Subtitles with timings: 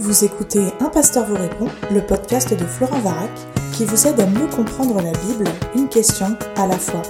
[0.00, 3.30] Vous écoutez Un pasteur vous répond, le podcast de Florent Varac,
[3.72, 7.02] qui vous aide à mieux comprendre la Bible, une question à la fois.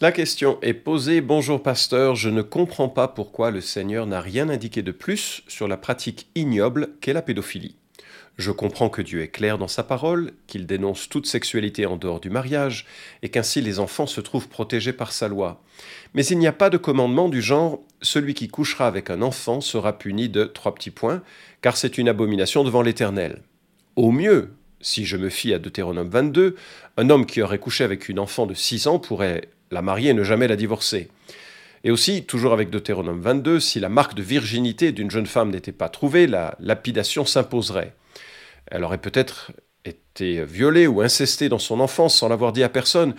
[0.00, 4.48] La question est posée, bonjour pasteur, je ne comprends pas pourquoi le Seigneur n'a rien
[4.48, 7.76] indiqué de plus sur la pratique ignoble qu'est la pédophilie.
[8.36, 12.20] Je comprends que Dieu est clair dans sa parole, qu'il dénonce toute sexualité en dehors
[12.20, 12.84] du mariage,
[13.22, 15.62] et qu'ainsi les enfants se trouvent protégés par sa loi.
[16.14, 19.60] Mais il n'y a pas de commandement du genre celui qui couchera avec un enfant
[19.60, 21.22] sera puni de trois petits points,
[21.62, 23.42] car c'est une abomination devant l'Éternel.
[23.96, 26.56] Au mieux, si je me fie à Deutéronome 22,
[26.98, 30.14] un homme qui aurait couché avec une enfant de 6 ans pourrait la marier et
[30.14, 31.08] ne jamais la divorcer.
[31.84, 35.72] Et aussi, toujours avec Deutéronome 22, si la marque de virginité d'une jeune femme n'était
[35.72, 37.94] pas trouvée, la lapidation s'imposerait.
[38.70, 39.52] Elle aurait peut-être
[39.84, 43.14] été violée ou incestée dans son enfance sans l'avoir dit à personne.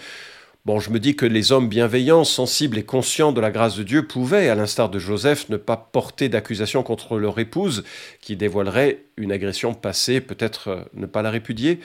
[0.67, 3.83] Bon, je me dis que les hommes bienveillants, sensibles et conscients de la grâce de
[3.83, 7.85] Dieu pouvaient, à l'instar de Joseph, ne pas porter d'accusation contre leur épouse
[8.19, 11.79] qui dévoilerait une agression passée, peut-être euh, ne pas la répudier.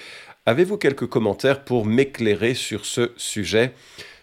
[0.46, 3.72] Avez-vous quelques commentaires pour m'éclairer sur ce sujet?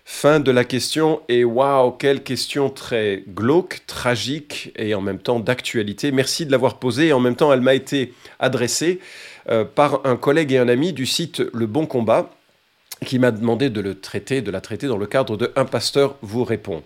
[0.03, 5.39] Fin de la question, et waouh, quelle question très glauque, tragique et en même temps
[5.39, 6.11] d'actualité.
[6.11, 8.99] Merci de l'avoir posée et en même temps elle m'a été adressée
[9.49, 12.29] euh, par un collègue et un ami du site Le Bon Combat
[13.05, 16.17] qui m'a demandé de le traiter, de la traiter dans le cadre de Un pasteur
[16.21, 16.83] vous répond.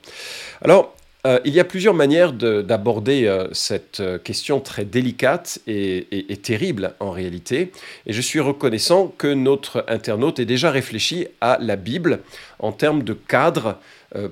[0.61, 6.93] Alors, euh, il y a plusieurs manières d'aborder euh, cette question très délicate et, terrible
[6.99, 7.71] en réalité.
[8.05, 12.19] Et je suis reconnaissant que notre internaute ait déjà réfléchi à la Bible
[12.59, 13.79] en termes de cadre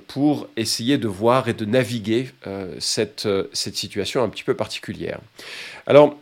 [0.08, 2.30] pour essayer de voir et de naviguer
[2.78, 5.20] cette, cette situation un petit peu particulière.
[5.88, 6.16] Alors,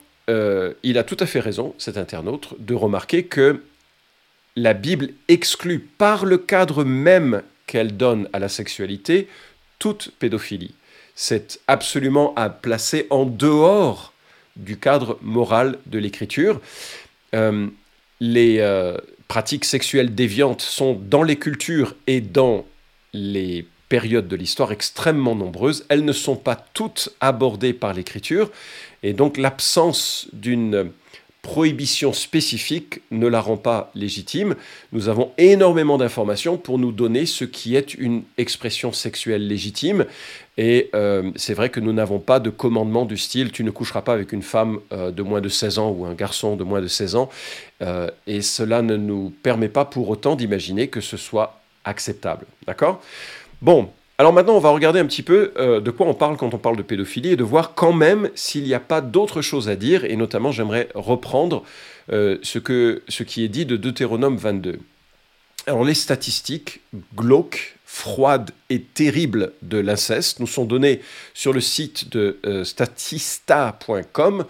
[0.84, 3.62] il a tout à fait raison, cet internaute, de remarquer que
[4.56, 9.28] la Bible exclut par le cadre même qu'elle donne à la sexualité
[9.80, 10.74] toute pédophilie.
[11.16, 14.14] C'est absolument à placer en dehors
[14.56, 16.60] du cadre moral de l'écriture.
[17.34, 17.68] Euh,
[18.20, 22.66] les euh, pratiques sexuelles déviantes sont dans les cultures et dans
[23.14, 25.86] les périodes de l'histoire extrêmement nombreuses.
[25.90, 28.52] Elles ne sont pas toutes abordées par l'écriture
[29.04, 30.92] et donc l'absence d'une
[31.42, 34.56] prohibition spécifique ne la rend pas légitime.
[34.92, 40.06] Nous avons énormément d'informations pour nous donner ce qui est une expression sexuelle légitime.
[40.58, 44.02] Et euh, c'est vrai que nous n'avons pas de commandement du style tu ne coucheras
[44.02, 46.82] pas avec une femme euh, de moins de 16 ans ou un garçon de moins
[46.82, 47.30] de 16 ans.
[47.82, 52.46] Euh, et cela ne nous permet pas pour autant d'imaginer que ce soit acceptable.
[52.68, 53.02] D'accord?
[53.62, 56.54] Bon, alors maintenant, on va regarder un petit peu euh, de quoi on parle quand
[56.54, 59.70] on parle de pédophilie et de voir quand même s'il n'y a pas d'autres choses
[59.70, 60.04] à dire.
[60.06, 61.64] Et notamment, j'aimerais reprendre
[62.12, 64.80] euh, ce, qui est dit de Deutéronome 22.
[65.68, 66.82] Alors les statistiques
[67.16, 71.02] glauques, froides et terribles de l'inceste nous sont données
[71.34, 74.46] sur le site de euh, statista.com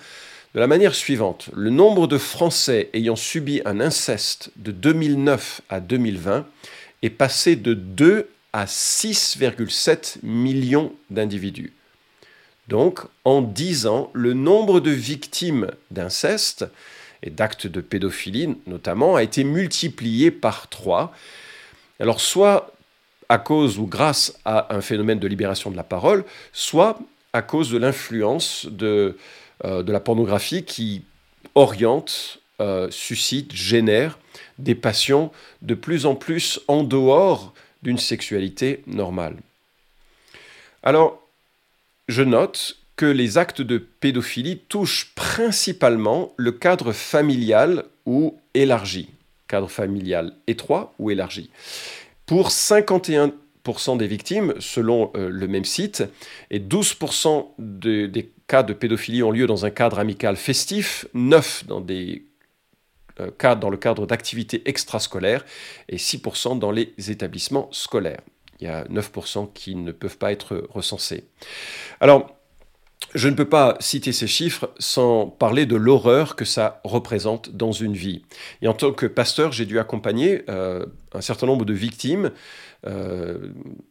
[0.55, 1.49] de la manière suivante.
[1.53, 6.45] Le nombre de Français ayant subi un inceste de 2009 à 2020
[7.01, 11.73] est passé de 2 à 6,7 millions d'individus.
[12.67, 16.65] Donc, en 10 ans, le nombre de victimes d'inceste
[17.23, 21.13] et d'actes de pédophilie notamment a été multiplié par 3.
[21.99, 22.73] Alors, soit
[23.27, 26.99] à cause ou grâce à un phénomène de libération de la parole, soit
[27.33, 29.17] à cause de l'influence de,
[29.65, 31.03] euh, de la pornographie qui
[31.55, 34.17] oriente, euh, suscite, génère
[34.57, 39.35] des passions de plus en plus en dehors d'une sexualité normale.
[40.83, 41.21] Alors,
[42.07, 49.09] je note que les actes de pédophilie touchent principalement le cadre familial ou élargi,
[49.47, 51.49] cadre familial étroit ou élargi.
[52.25, 53.31] Pour 51%
[53.97, 56.03] des victimes, selon euh, le même site,
[56.51, 61.79] et 12% des cas de pédophilie ont lieu dans un cadre amical festif, 9 dans
[61.79, 62.23] des
[63.19, 65.45] euh, dans le cadre d'activités extrascolaires
[65.87, 68.21] et 6% dans les établissements scolaires.
[68.59, 71.25] Il y a 9% qui ne peuvent pas être recensés.
[72.01, 72.35] Alors,
[73.15, 77.71] je ne peux pas citer ces chiffres sans parler de l'horreur que ça représente dans
[77.71, 78.23] une vie.
[78.61, 82.31] Et en tant que pasteur, j'ai dû accompagner euh, un certain nombre de victimes
[82.87, 83.49] euh,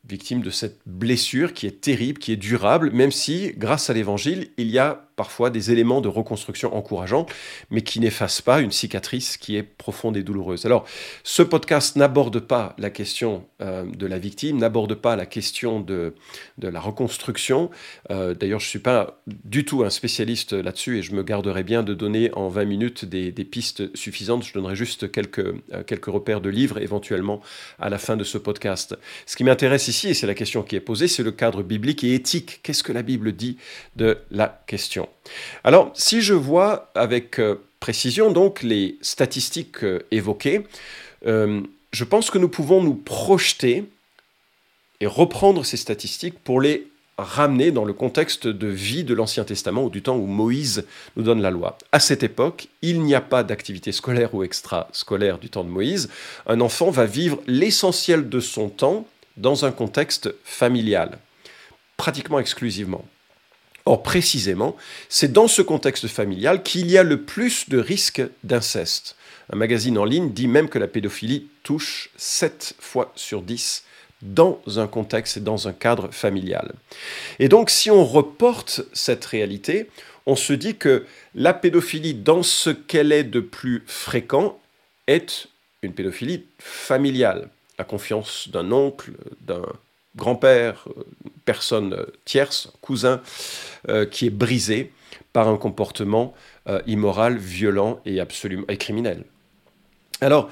[0.09, 4.49] victime de cette blessure qui est terrible, qui est durable, même si, grâce à l'Évangile,
[4.57, 7.27] il y a parfois des éléments de reconstruction encourageants,
[7.71, 10.65] mais qui n'effacent pas une cicatrice qui est profonde et douloureuse.
[10.65, 10.87] Alors,
[11.25, 16.15] ce podcast n'aborde pas la question euh, de la victime, n'aborde pas la question de,
[16.57, 17.69] de la reconstruction.
[18.11, 21.65] Euh, d'ailleurs, je ne suis pas du tout un spécialiste là-dessus et je me garderai
[21.65, 24.45] bien de donner en 20 minutes des, des pistes suffisantes.
[24.45, 25.53] Je donnerai juste quelques,
[25.87, 27.41] quelques repères de livres éventuellement
[27.81, 28.78] à la fin de ce podcast.
[29.27, 32.05] Ce qui m'intéresse ici, et c'est la question qui est posée, c'est le cadre biblique
[32.05, 32.61] et éthique.
[32.63, 33.59] Qu'est-ce que la Bible dit
[33.97, 35.09] de la question?
[35.65, 40.67] Alors, si je vois avec euh, précision donc les statistiques euh, évoquées,
[41.27, 43.85] euh, je pense que nous pouvons nous projeter
[45.01, 46.87] et reprendre ces statistiques pour les
[47.19, 50.87] ramener dans le contexte de vie de l'Ancien Testament ou du temps où Moïse
[51.17, 51.77] nous donne la loi.
[51.91, 56.09] À cette époque, il n'y a pas d'activité scolaire ou extra-scolaire du temps de Moïse.
[56.47, 59.07] Un enfant va vivre l'essentiel de son temps
[59.37, 61.19] dans un contexte familial,
[61.97, 63.05] pratiquement exclusivement.
[63.85, 64.77] Or, précisément,
[65.09, 69.17] c'est dans ce contexte familial qu'il y a le plus de risques d'inceste.
[69.51, 73.85] Un magazine en ligne dit même que la pédophilie touche 7 fois sur 10
[74.23, 76.73] dans un contexte et dans un cadre familial.
[77.39, 79.89] Et donc si on reporte cette réalité,
[80.27, 84.59] on se dit que la pédophilie, dans ce qu'elle est de plus fréquent,
[85.07, 85.49] est
[85.83, 87.49] une pédophilie familiale.
[87.79, 89.63] La confiance d'un oncle, d'un
[90.17, 90.87] grand-père,
[91.45, 93.23] personne tierce, cousin,
[93.89, 94.93] euh, qui est brisée
[95.33, 96.35] par un comportement
[96.69, 99.25] euh, immoral, violent et absolument et criminel.
[100.21, 100.51] Alors,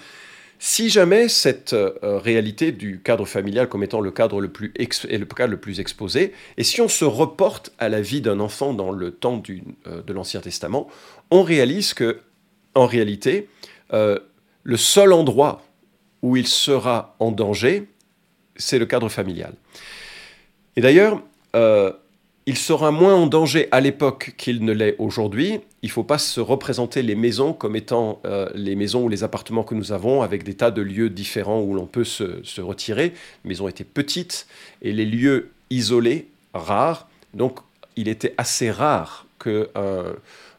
[0.59, 5.19] si jamais cette euh, réalité du cadre familial comme étant le cadre le plus est
[5.19, 8.73] le cadre le plus exposé, et si on se reporte à la vie d'un enfant
[8.73, 9.43] dans le temps
[9.87, 10.89] euh, de l'Ancien Testament,
[11.31, 12.21] on réalise que,
[12.75, 13.49] en réalité,
[13.93, 14.19] euh,
[14.63, 15.63] le seul endroit
[16.23, 17.89] où il sera en danger,
[18.57, 19.55] c'est le cadre familial.
[20.77, 21.23] Et d'ailleurs,
[22.47, 25.61] il sera moins en danger à l'époque qu'il ne l'est aujourd'hui.
[25.83, 29.25] Il ne faut pas se représenter les maisons comme étant euh, les maisons ou les
[29.25, 33.13] appartements que nous avons avec des tas de lieux différents où l'on peut se, retirer.
[33.45, 34.47] Les maisons étaient petites
[34.81, 37.09] et les lieux isolés, rares.
[37.35, 37.59] Donc
[37.97, 39.67] il était assez rare qu'un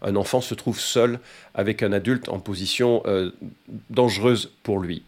[0.02, 1.20] un enfant se trouve seul
[1.56, 3.32] avec un adulte en position euh,
[3.90, 5.04] dangereuse pour lui.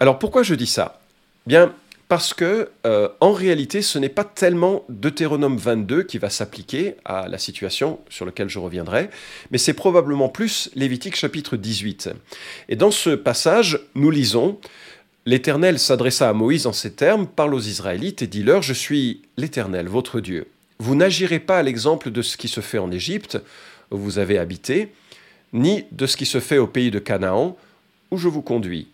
[0.00, 1.00] Alors pourquoi je dis ça?
[1.46, 1.74] Bien,
[2.10, 7.28] parce que euh, en réalité, ce n'est pas tellement Deutéronome 22 qui va s'appliquer à
[7.28, 9.10] la situation sur laquelle je reviendrai,
[9.52, 12.10] mais c'est probablement plus Lévitique chapitre 18.
[12.68, 14.58] Et dans ce passage, nous lisons
[15.24, 19.86] L'Éternel s'adressa à Moïse en ces termes Parle aux Israélites et dis-leur Je suis l'Éternel,
[19.86, 20.48] votre Dieu.
[20.80, 23.38] Vous n'agirez pas à l'exemple de ce qui se fait en Égypte,
[23.92, 24.88] où vous avez habité,
[25.52, 27.56] ni de ce qui se fait au pays de Canaan,
[28.10, 28.88] où je vous conduis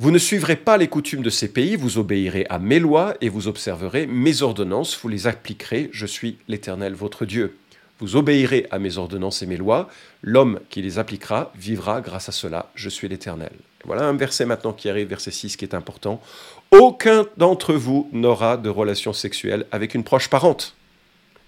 [0.00, 3.28] vous ne suivrez pas les coutumes de ces pays, vous obéirez à mes lois et
[3.28, 7.56] vous observerez mes ordonnances, vous les appliquerez, je suis l'Éternel votre Dieu.
[7.98, 9.88] Vous obéirez à mes ordonnances et mes lois,
[10.22, 13.50] l'homme qui les appliquera vivra grâce à cela, je suis l'Éternel.
[13.84, 16.22] Voilà un verset maintenant qui arrive, verset 6, qui est important.
[16.70, 20.76] Aucun d'entre vous n'aura de relation sexuelle avec une proche parente.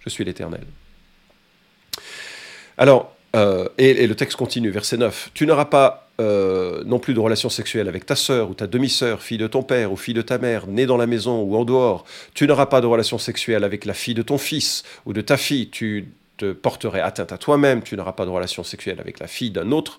[0.00, 0.66] Je suis l'Éternel.
[2.78, 5.30] Alors, euh, et, le texte continue, verset 9.
[5.34, 9.22] Tu n'auras pas euh, non plus de relation sexuelle avec ta sœur ou ta demi-sœur,
[9.22, 11.64] fille de ton père ou fille de ta mère, née dans la maison ou en
[11.64, 12.04] dehors.
[12.34, 15.36] Tu n'auras pas de relation sexuelle avec la fille de ton fils ou de ta
[15.36, 15.70] fille.
[15.70, 16.12] Tu
[17.02, 17.82] atteinte à toi-même.
[17.82, 19.98] Tu n'auras pas de relation sexuelle avec la fille d'un autre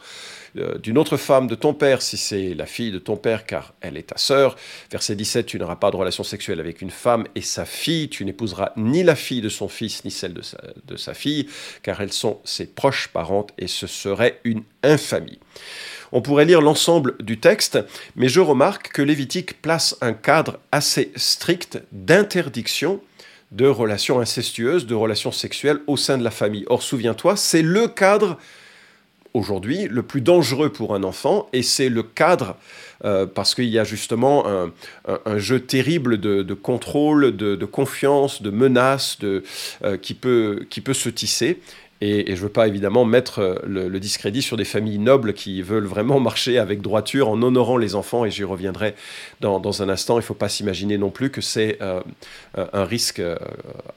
[0.57, 3.73] euh, d'une autre femme de ton père, si c'est la fille de ton père, car
[3.79, 4.57] elle est ta sœur.
[4.91, 8.25] Verset 17, tu n'auras pas de relation sexuelle avec une femme et sa fille, tu
[8.25, 11.47] n'épouseras ni la fille de son fils, ni celle de sa, de sa fille,
[11.83, 15.39] car elles sont ses proches parentes, et ce serait une infamie.
[16.11, 17.79] On pourrait lire l'ensemble du texte,
[18.17, 22.99] mais je remarque que Lévitique place un cadre assez strict d'interdiction
[23.51, 26.65] de relations incestueuses, de relations sexuelles au sein de la famille.
[26.67, 28.37] Or, souviens-toi, c'est le cadre
[29.33, 32.57] aujourd'hui le plus dangereux pour un enfant, et c'est le cadre,
[33.05, 39.19] euh, parce qu'il y a justement un, jeu terrible de, contrôle, de, confiance, de menace
[39.19, 39.43] de,
[39.83, 41.59] euh, qui, peut, qui peut se tisser.
[42.01, 45.61] Et, je ne veux pas évidemment mettre euh, le, discrédit sur des familles nobles qui
[45.61, 48.95] veulent vraiment marcher avec droiture en honorant les enfants, et j'y reviendrai
[49.39, 50.15] dans, un instant.
[50.15, 52.01] Il ne faut pas s'imaginer non plus que c'est euh,
[52.55, 53.37] un risque euh,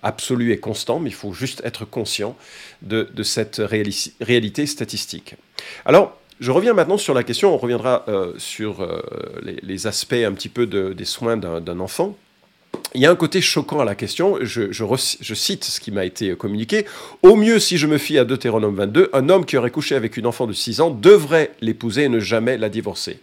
[0.02, 2.37] absolu et constant, mais il faut juste être conscient
[2.82, 3.62] de, cette
[4.20, 5.37] réalité statistique.
[5.87, 8.04] Alors, je reviens maintenant sur la question, on reviendra
[8.37, 8.87] sur
[9.42, 12.16] les, aspects un petit peu des soins d'un enfant
[12.95, 16.37] il y a un côté choquant à la question, je, cite ce qui m'a été
[16.37, 16.87] communiqué.
[17.23, 20.17] Au mieux, si je me fie à Deutéronome 22, un homme qui aurait couché avec
[20.17, 23.19] une enfant de 6 ans devrait l'épouser et ne jamais la divorcer.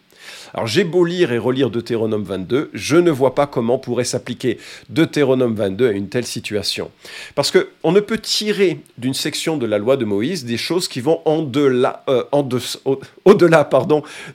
[0.53, 4.57] Alors j'ai beau lire et relire Deutéronome 22, je ne vois pas comment pourrait s'appliquer
[4.89, 6.91] Deutéronome 22 à une telle situation.
[7.35, 10.99] Parce qu'on ne peut tirer d'une section de la loi de Moïse des choses qui
[10.99, 12.03] vont au-delà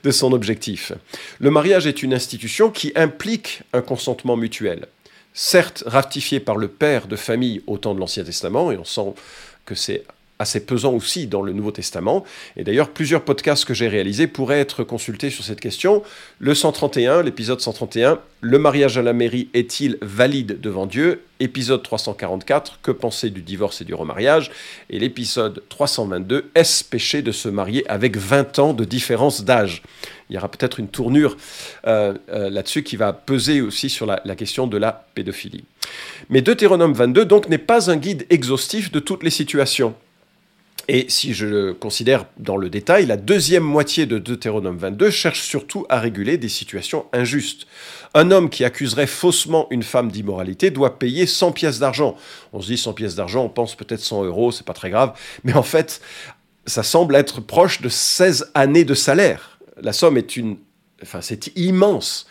[0.02, 0.92] de son objectif.
[1.38, 4.86] Le mariage est une institution qui implique un consentement mutuel
[5.36, 9.14] certes ratifié par le père de famille au temps de l'Ancien Testament, et on sent
[9.66, 10.02] que c'est
[10.38, 12.24] assez pesant aussi dans le Nouveau Testament.
[12.56, 16.02] Et d'ailleurs, plusieurs podcasts que j'ai réalisés pourraient être consultés sur cette question.
[16.38, 21.22] Le 131, l'épisode 131, Le mariage à la mairie est-il valide devant Dieu?
[21.40, 24.50] Épisode 344, Que penser du divorce et du remariage?
[24.90, 29.82] Et l'épisode 322, Est-ce péché de se marier avec 20 ans de différence d'âge?
[30.28, 31.36] Il y aura peut-être une tournure
[31.86, 35.64] euh, euh, là-dessus qui va peser aussi sur la, question de la pédophilie.
[36.28, 39.94] Mais Deutéronome 22 donc n'est pas un guide exhaustif de toutes les situations.
[40.88, 45.42] Et si je le considère dans le détail, la deuxième moitié de Deutéronome 22 cherche
[45.42, 47.66] surtout à réguler des situations injustes.
[48.14, 52.16] Un homme qui accuserait faussement une femme d'immoralité doit payer 100 pièces d'argent.
[52.52, 55.18] On se dit 100 pièces d'argent, on pense peut-être 100 euros, c'est pas très grave,
[55.42, 56.00] mais en fait,
[56.66, 59.55] ça semble être proche de 16 années de salaire.
[59.80, 60.56] La somme est une,
[61.02, 62.26] enfin, c'est immense.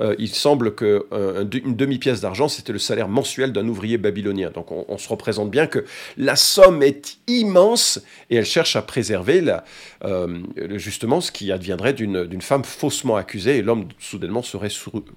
[0.00, 4.50] Euh, il semble qu'une euh, demi-pièce d'argent, c'était le salaire mensuel d'un ouvrier babylonien.
[4.50, 5.84] Donc on, se représente bien que
[6.16, 9.44] la somme est immense et elle cherche à préserver
[10.04, 10.38] euh,
[10.76, 14.42] justement ce qui adviendrait d'une femme faussement accusée et l'homme soudainement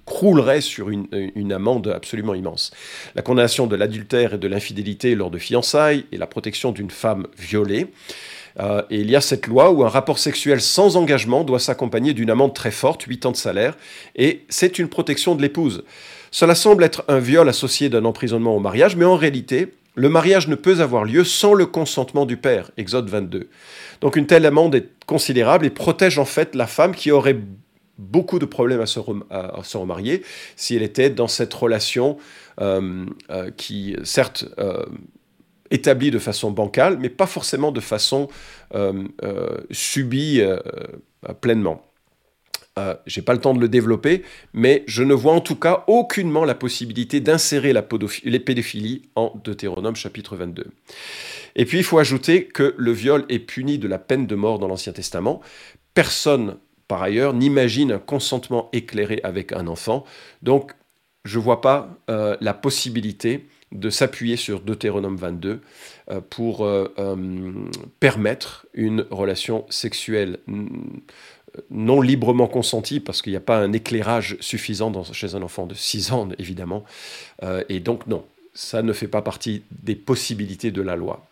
[0.04, 2.72] croulerait sur une, une amende absolument immense.
[3.14, 7.26] La condamnation de l'adultère et de l'infidélité lors de fiançailles et la protection d'une femme
[7.38, 7.86] violée.
[8.60, 12.12] Euh, et il y a cette loi où un rapport sexuel sans engagement doit s'accompagner
[12.12, 13.76] d'une amende très forte, 8 ans de salaire,
[14.16, 15.84] et c'est une protection de l'épouse.
[16.30, 20.48] Cela semble être un viol associé d'un emprisonnement au mariage, mais en réalité, le mariage
[20.48, 23.48] ne peut avoir lieu sans le consentement du père, Exode 22.
[24.00, 27.38] Donc une telle amende est considérable et protège en fait la femme qui aurait
[27.96, 30.22] beaucoup de problèmes à se, remarier
[30.54, 32.16] si elle était dans cette relation
[32.60, 34.44] euh, euh, qui, certes,
[35.70, 38.28] établi de façon bancale, mais pas forcément de façon
[38.74, 40.58] euh, euh, subie euh,
[41.40, 41.84] pleinement.
[43.06, 44.22] Je n'ai pas le temps de le développer,
[44.52, 47.84] mais je ne vois en tout cas aucunement la possibilité d'insérer la
[48.22, 50.68] les pédophilie en Deutéronome chapitre 22.
[51.56, 54.60] Et puis il faut ajouter que le viol est puni de la peine de mort
[54.60, 55.40] dans l'Ancien Testament.
[55.92, 60.04] Personne, par ailleurs, n'imagine un consentement éclairé avec un enfant.
[60.42, 60.70] Donc
[61.24, 65.60] je ne vois pas la possibilité de s'appuyer sur Deutéronome 22
[66.10, 67.52] euh, pour euh, euh,
[68.00, 70.38] permettre une relation sexuelle
[71.70, 75.74] non librement consentie, parce qu'il n'y a pas un éclairage suffisant chez un enfant de
[75.74, 76.84] 6 ans, évidemment.
[77.68, 81.26] et donc non, ça ne fait pas partie des possibilités de la loi.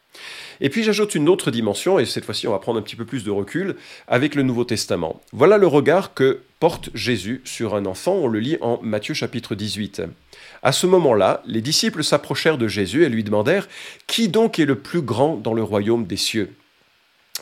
[0.61, 3.05] Et puis j'ajoute une autre dimension, et cette fois-ci on va prendre un petit peu
[3.05, 3.77] plus de recul,
[4.09, 5.21] avec le Nouveau Testament.
[5.33, 9.55] Voilà le regard que porte Jésus sur un enfant, on le lit en Matthieu chapitre
[9.55, 10.03] 18.
[10.63, 13.69] À ce moment-là, les disciples s'approchèrent de Jésus et lui demandèrent
[14.07, 16.51] Qui donc est le plus grand dans le royaume des cieux?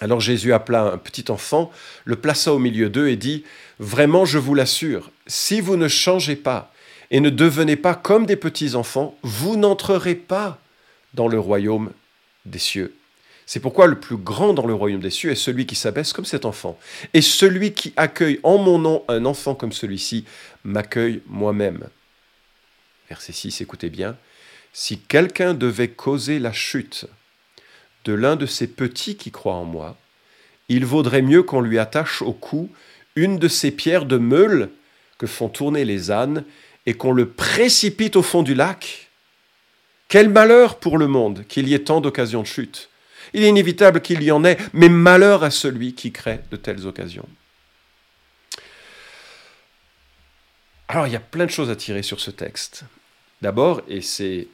[0.00, 1.70] Alors Jésus appela un petit enfant,
[2.04, 3.44] le plaça au milieu d'eux et dit
[3.78, 6.72] Vraiment, je vous l'assure, si vous ne changez pas
[7.10, 10.58] et ne devenez pas comme des petits enfants, vous n'entrerez pas
[11.14, 11.90] dans le royaume
[12.46, 12.94] des cieux.
[13.46, 16.24] C'est pourquoi le plus grand dans le royaume des cieux est celui qui s'abaisse comme
[16.24, 16.78] cet enfant.
[17.12, 20.24] Et celui qui accueille en mon nom un enfant comme celui-ci
[20.64, 21.88] m'accueille moi-même.
[23.08, 24.16] Verset 6, écoutez bien.
[24.72, 27.06] Si quelqu'un devait causer la chute
[28.06, 29.98] de l'un de ces petits qui croient en moi,
[30.68, 32.70] il vaudrait mieux qu'on lui attache au cou
[33.16, 34.70] une de ces pierres de meule
[35.18, 36.44] que font tourner les ânes
[36.86, 39.03] et qu'on le précipite au fond du lac.
[40.14, 42.88] Quel malheur pour le monde qu'il y ait tant d'occasions de chute.
[43.33, 46.87] Il est inévitable qu'il y en ait, mais malheur à celui qui crée de telles
[46.87, 47.28] occasions.
[50.87, 52.85] Alors il y a plein de choses à tirer sur ce texte.
[53.42, 54.47] D'abord, et c'est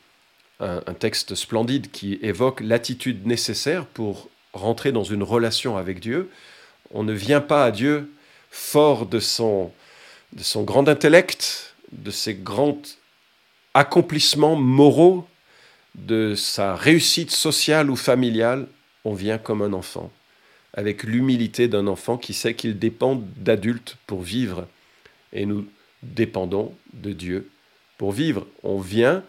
[0.60, 6.30] un, texte splendide qui évoque l'attitude nécessaire pour rentrer dans une relation avec Dieu,
[6.90, 8.10] on ne vient pas à Dieu
[8.50, 9.74] fort de son,
[10.56, 12.80] grand intellect, de ses grands
[13.74, 15.26] accomplissements moraux,
[15.94, 18.66] de sa réussite sociale ou familiale,
[19.04, 20.10] on vient comme un enfant,
[20.74, 24.66] avec l'humilité d'un enfant qui sait qu'il dépend d'adultes pour vivre.
[25.32, 25.66] Et nous
[26.02, 27.48] dépendons de Dieu
[27.98, 28.46] pour vivre.
[28.62, 29.22] On vient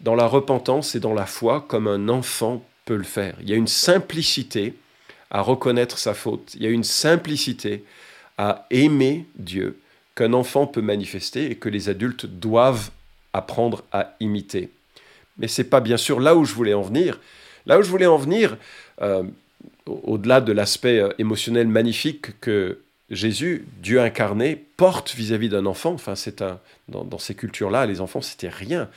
[0.00, 3.36] dans la repentance et dans la foi comme un enfant peut le faire.
[3.40, 4.74] Il y a une simplicité
[5.30, 6.54] à reconnaître sa faute.
[6.54, 7.84] Il y a une simplicité
[8.38, 9.80] à aimer Dieu
[10.14, 12.90] qu'un enfant peut manifester et que les adultes doivent
[13.32, 14.70] apprendre à imiter.
[15.38, 17.20] Mais c'est pas bien sûr là où je voulais en venir.
[17.66, 18.56] Là où je voulais en venir,
[19.00, 19.24] euh,
[19.86, 22.78] au-delà de l'aspect euh, émotionnel magnifique que
[23.10, 25.92] Jésus, Dieu incarné, porte vis-à-vis d'un enfant.
[25.92, 28.88] Enfin, c'est un, dans, ces cultures-là, les enfants, c'était rien.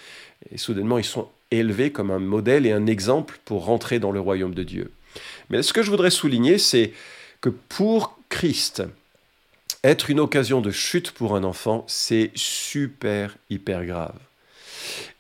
[0.52, 4.20] Et soudainement, ils sont élevés comme un modèle et un exemple pour rentrer dans le
[4.20, 4.92] royaume de Dieu.
[5.50, 6.94] Mais ce que je voudrais souligner, c'est
[7.42, 8.84] que pour Christ,
[9.84, 14.18] être une occasion de chute pour un enfant, c'est super, hyper grave.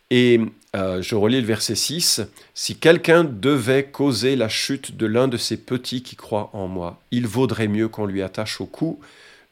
[0.09, 0.39] Et
[0.77, 2.21] euh, je relis le verset 6,
[2.53, 7.01] Si quelqu'un devait causer la chute de l'un de ces petits qui croient en moi,
[7.11, 8.99] il vaudrait mieux qu'on lui attache au cou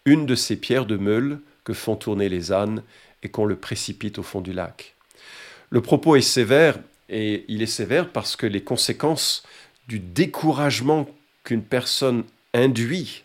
[0.06, 2.84] une de ces pierres de meule que font tourner les ânes
[3.24, 4.94] et qu'on le précipite au fond du lac.
[5.72, 6.78] Le propos est sévère,
[7.10, 9.44] et il est sévère parce que les conséquences
[9.88, 11.10] du découragement
[11.44, 13.24] qu'une personne induit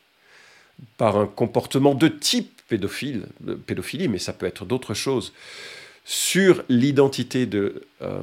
[0.97, 3.26] par un comportement de type pédophile,
[3.66, 5.33] pédophilie, mais ça peut être d'autres choses,
[6.04, 8.21] sur l'identité de euh,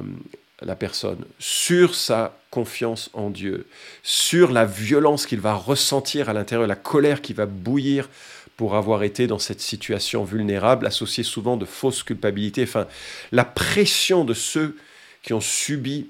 [0.62, 3.66] la personne, sur sa confiance en Dieu,
[4.02, 8.08] sur la violence qu'il va ressentir à l'intérieur, la colère qui va bouillir
[8.56, 12.88] pour avoir été dans cette situation vulnérable, associée souvent de fausses culpabilités, enfin,
[13.30, 14.76] la pression de ceux
[15.22, 16.08] qui ont subi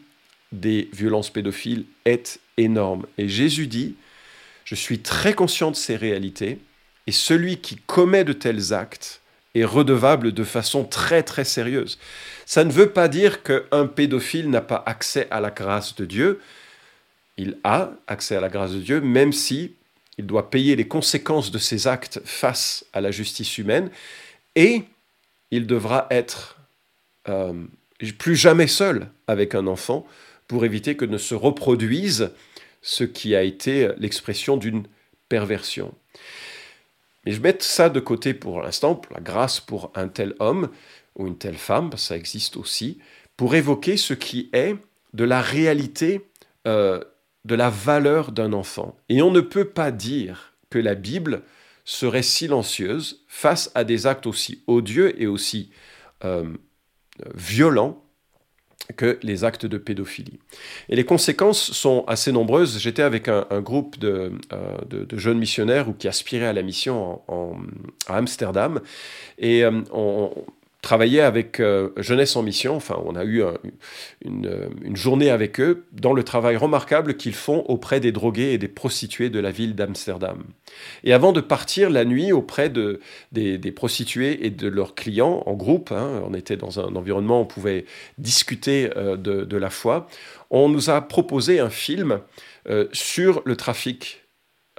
[0.50, 3.04] des violences pédophiles est énorme.
[3.18, 3.96] Et Jésus dit,
[4.64, 6.58] je suis très conscient de ces réalités,
[7.06, 9.20] et celui qui commet de tels actes
[9.64, 11.98] redevable de façon très très sérieuse.
[12.46, 16.40] Ça ne veut pas dire qu'un pédophile n'a pas accès à la grâce de Dieu.
[17.36, 19.74] Il a accès à la grâce de Dieu, même si
[20.18, 23.90] il doit payer les conséquences de ses actes face à la justice humaine,
[24.56, 24.82] et
[25.50, 26.58] il devra être
[27.28, 27.52] euh,
[28.18, 30.06] plus jamais seul avec un enfant
[30.48, 32.30] pour éviter que ne se reproduise
[32.82, 34.84] ce qui a été l'expression d'une
[35.28, 35.94] perversion.
[37.28, 40.70] Mais je mets ça de côté pour l'instant, la grâce pour un tel homme
[41.14, 43.00] ou une telle femme, ça existe aussi,
[43.37, 44.75] pour évoquer ce qui est
[45.12, 46.26] de la réalité,
[46.66, 47.04] euh,
[47.44, 48.97] de la valeur d'un enfant.
[49.11, 51.42] Et on ne peut pas dire que la Bible
[51.85, 55.70] serait silencieuse face à des actes aussi odieux et aussi
[56.25, 56.49] euh,
[57.35, 58.02] violents
[58.97, 60.38] que les actes de pédophilie.
[60.88, 62.78] Et les conséquences sont assez nombreuses.
[62.78, 64.30] J'étais avec un, groupe euh,
[64.88, 67.21] de, jeunes missionnaires ou qui aspiraient à la mission
[68.07, 68.80] à Amsterdam,
[69.38, 70.30] et euh, on,
[70.88, 72.75] travailler avec euh, Jeunesse en Mission.
[72.75, 73.42] Enfin, on a eu
[74.25, 78.68] une, journée avec eux dans le travail remarquable qu'ils font auprès des drogués et des
[78.68, 80.42] prostituées de la ville d'Amsterdam.
[81.04, 83.00] Et avant de partir la nuit auprès de,
[83.33, 87.42] des, prostituées et de leurs clients en groupe, hein, on était dans un environnement où
[87.42, 87.85] on pouvait
[88.16, 90.09] discuter euh, de, la foi,
[90.49, 92.21] on nous a proposé un film
[92.71, 94.25] euh, sur le trafic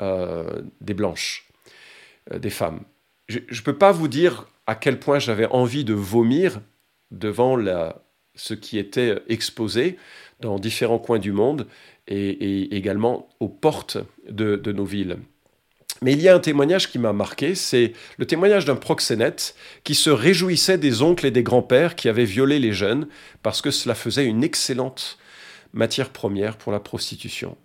[0.01, 1.45] des blanches,
[2.33, 2.79] des femmes.
[3.27, 6.61] Je ne peux pas vous dire à quel point j'avais envie de vomir
[7.09, 7.57] devant
[8.35, 9.97] ce qui était exposé
[10.41, 11.65] dans différents coins du monde
[12.07, 13.97] et, également aux portes
[14.29, 15.17] de, nos villes.
[16.03, 19.95] Mais il y a un témoignage qui m'a marqué, c'est le témoignage d'un proxénète qui
[19.95, 23.07] se réjouissait des oncles et des grands-pères qui avaient violé les jeunes
[23.41, 25.17] parce que cela faisait une excellente
[25.73, 27.57] matière première pour la prostitution.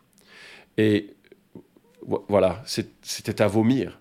[0.78, 1.10] Et
[2.28, 2.62] voilà,
[3.02, 4.00] c'était à vomir.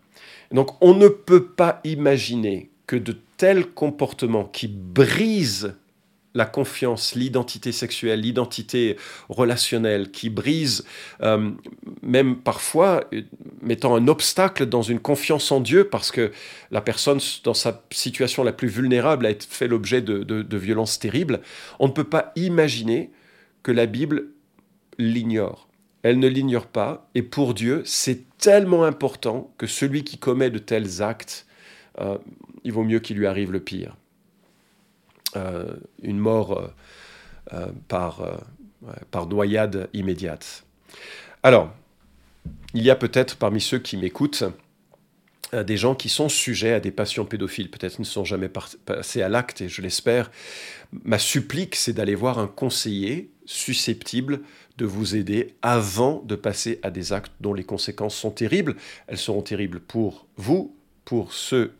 [0.51, 5.75] Donc on ne peut pas imaginer que de tels comportements qui brisent
[6.35, 8.97] la confiance, l'identité sexuelle, l'identité
[9.29, 10.83] relationnelle, qui brisent
[11.21, 11.51] euh,
[12.01, 13.21] même parfois euh,
[13.61, 16.31] mettant un obstacle dans une confiance en Dieu parce que
[16.71, 21.41] la personne dans sa situation la plus vulnérable a fait l'objet de, de violences terribles,
[21.79, 23.11] on ne peut pas imaginer
[23.61, 24.29] que la Bible
[24.97, 25.67] l'ignore.
[26.01, 30.59] Elle ne l'ignore pas et pour Dieu c'est tellement important que celui qui commet de
[30.59, 31.45] tels actes
[31.99, 32.17] euh,
[32.63, 33.95] il vaut mieux qu'il lui arrive le pire.
[35.35, 36.71] Euh, une mort
[37.53, 38.21] euh, par,
[39.11, 40.63] par noyade immédiate.
[41.41, 41.73] Alors,
[42.73, 44.43] il y a peut-être parmi ceux qui m'écoutent
[45.53, 49.29] des gens qui sont sujets à des passions pédophiles, peut-être ne sont jamais passés à
[49.29, 50.31] l'acte, et je l'espère.
[51.03, 54.41] Ma supplique, c'est d'aller voir un conseiller susceptible
[54.77, 58.75] de vous aider avant de passer à des actes dont les conséquences sont terribles.
[59.05, 60.75] Elles seront terribles pour vous,
[61.05, 61.73] pour ceux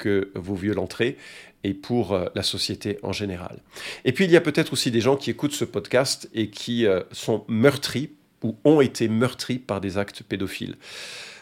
[0.00, 1.16] que vous violenterez
[1.62, 3.58] et pour euh, la société en général.
[4.04, 6.86] Et puis il y a peut-être aussi des gens qui écoutent ce podcast et qui
[6.86, 8.10] euh, sont meurtris
[8.42, 10.76] ou ont été meurtris par des actes pédophiles.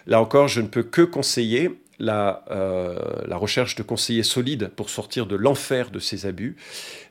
[0.07, 4.91] Là encore, je ne peux que conseiller la, euh, la, recherche de conseillers solides pour
[4.91, 6.57] sortir de l'enfer de ces abus,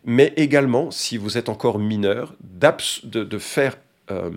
[0.06, 3.76] mais également, si vous êtes encore mineur, de faire
[4.10, 4.30] euh,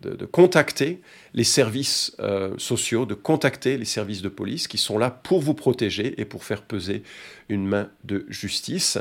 [0.00, 1.00] de, contacter
[1.34, 5.52] les services euh, sociaux, de contacter les services de police qui sont là pour vous
[5.52, 7.02] protéger et pour faire peser
[7.50, 8.98] une main de justice.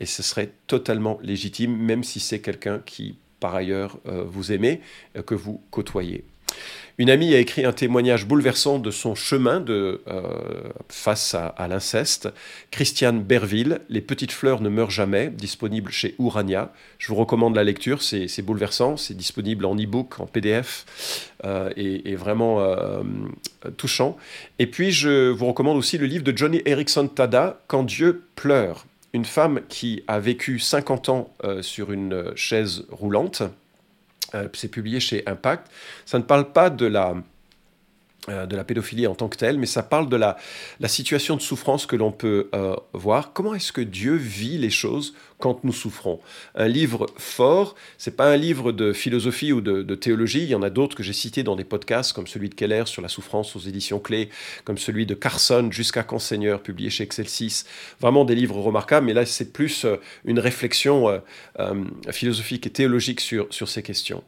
[0.00, 4.80] Et ce serait totalement légitime, même si c'est quelqu'un qui, par ailleurs, euh, vous aimez,
[5.24, 6.24] que vous côtoyez.
[7.00, 10.22] Une amie a écrit un témoignage bouleversant de son chemin de, euh,
[10.90, 12.28] face à, l'inceste.
[12.70, 16.74] Christiane Berville, Les petites fleurs ne meurent jamais, disponible chez Urania.
[16.98, 22.16] Je vous recommande la lecture, c'est bouleversant, c'est disponible en e-book, en PDF, euh, et,
[22.16, 23.02] vraiment euh,
[23.78, 24.18] touchant.
[24.58, 28.84] Et puis je vous recommande aussi le livre de Johnny Erickson Tada, Quand Dieu pleure.
[29.14, 31.32] une femme qui a vécu 50 ans
[31.62, 33.42] sur une chaise roulante.
[34.52, 35.70] C'est publié chez Impact.
[36.04, 37.20] Ça ne parle pas de la euh,
[38.46, 40.36] de la pédophilie en tant que telle, mais ça parle de la,
[40.86, 43.32] situation de souffrance que l'on peut euh, voir.
[43.32, 46.20] Comment est-ce que Dieu vit les choses quand nous souffrons?
[46.54, 50.42] Un livre fort, c'est pas un livre de philosophie ou de, théologie.
[50.42, 52.84] Il y en a d'autres que j'ai cités dans des podcasts, comme celui de Keller
[52.86, 54.28] sur la souffrance aux éditions clés,
[54.64, 57.64] comme celui de Carson, Jusqu'à quand Seigneur, publié chez Excelsis.
[58.00, 61.20] Vraiment des livres remarquables, mais là, c'est plus euh, une réflexion
[62.10, 64.22] philosophique et théologique sur ces questions.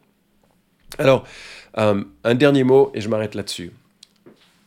[0.98, 1.26] Alors,
[1.74, 3.72] un dernier mot, et je m'arrête là-dessus.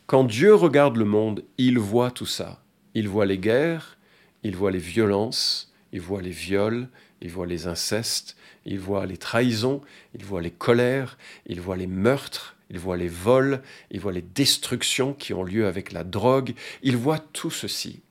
[0.06, 2.62] Quand Dieu regarde le monde, il voit tout ça.
[2.94, 3.98] Il voit les guerres,
[4.44, 6.88] il voit les violences, il voit les viols,
[7.20, 9.80] il voit les incestes, il voit les trahisons,
[10.14, 14.22] il voit les colères, il voit les meurtres, il voit les vols, il voit les
[14.22, 18.02] destructions qui ont lieu avec la drogue, il voit tout ceci.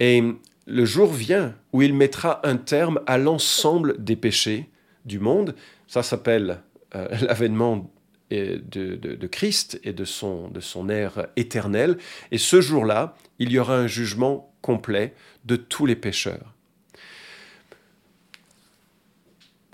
[0.00, 0.22] Et
[0.66, 4.70] le jour vient où il mettra un terme à l'ensemble des péchés
[5.04, 5.54] du monde.
[5.86, 6.62] Ça s'appelle
[6.94, 7.90] euh, l'avènement
[8.30, 11.98] de, Christ et de son, de son ère éternelle.
[12.30, 16.54] Et ce jour-là, il y aura un jugement complet de tous les pécheurs.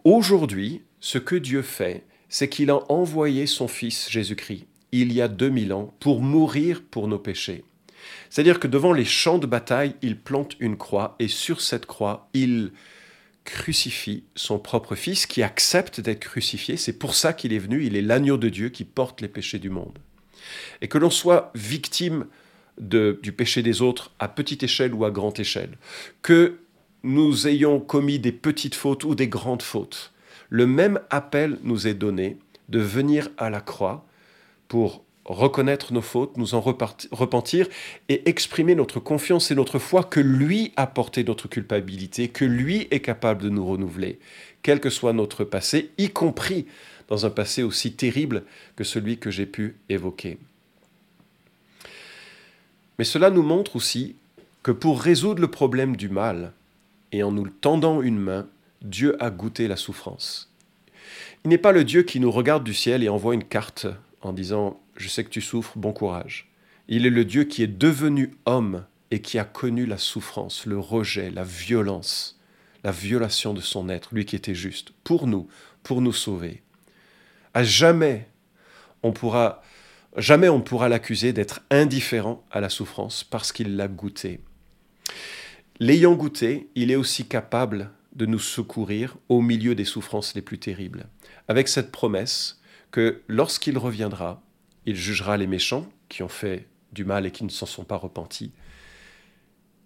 [0.05, 5.29] Aujourd'hui, ce que Dieu fait, c'est qu'il a envoyé son Fils Jésus-Christ, il y a
[5.29, 7.65] 2000 ans, pour mourir pour nos péchés.
[8.31, 12.29] C'est-à-dire que devant les champs de bataille, il plante une croix et sur cette croix,
[12.33, 12.73] il
[13.45, 16.77] crucifie son propre Fils, qui accepte d'être crucifié.
[16.77, 19.59] C'est pour ça qu'il est venu, il est l'agneau de Dieu qui porte les péchés
[19.59, 19.99] du monde.
[20.81, 22.27] Et que l'on soit victime
[22.79, 25.77] du péché des autres à petite échelle ou à grande échelle,
[26.23, 26.61] que
[27.03, 30.13] nous ayons commis des petites fautes ou des grandes fautes,
[30.49, 34.07] le même appel nous est donné de venir à la croix
[34.69, 37.69] pour reconnaître nos fautes, nous en repentir
[38.09, 42.89] et exprimer notre confiance et notre foi que lui a porté notre culpabilité, que lui
[42.91, 44.19] est capable de nous renouveler,
[44.63, 46.67] quel que soit notre passé, y compris
[47.09, 48.43] dans un passé aussi terrible
[48.77, 50.39] que celui que j'ai pu évoquer.
[52.99, 54.17] Mais cela nous montre aussi
[54.63, 56.53] que pour résoudre le problème du mal,
[57.13, 58.47] et en nous tendant une main,
[58.83, 60.53] Dieu a goûté la souffrance.
[61.45, 63.87] Il n'est pas le Dieu qui nous regarde du ciel et envoie une carte
[64.23, 66.51] en disant je sais que tu souffres, bon courage.
[66.89, 70.79] Il est le Dieu qui est devenu homme et qui a connu la souffrance, le
[70.79, 72.39] rejet, la violence,
[72.85, 75.49] la violation de son être, lui qui était juste, pour nous,
[75.83, 76.63] pour nous sauver.
[77.55, 78.29] À jamais
[79.03, 79.63] on pourra
[80.17, 84.41] jamais on pourra l'accuser d'être indifférent à la souffrance parce qu'il l'a goûté.
[85.79, 90.59] L'ayant goûté, il est aussi capable de nous secourir au milieu des souffrances les plus
[90.59, 91.07] terribles,
[91.49, 92.60] avec cette promesse
[92.91, 94.43] que lorsqu'il reviendra,
[94.87, 97.97] il jugera les méchants qui ont fait du mal et qui ne s'en sont pas
[97.97, 98.53] repentis.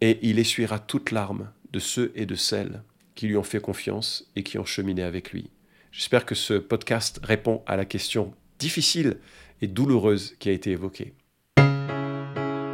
[0.01, 2.83] Et il essuiera toute larme de ceux et de celles
[3.15, 5.51] qui lui ont fait confiance et qui ont cheminé avec lui.
[5.93, 9.19] J'espère que ce podcast répond à la question difficile
[9.61, 11.15] et douloureuse qui a été évoquée.